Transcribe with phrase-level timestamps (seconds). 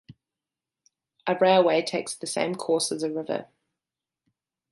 [1.27, 3.45] A railway takes the same course as the river.